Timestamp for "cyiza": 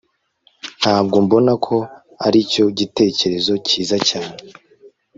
3.67-3.97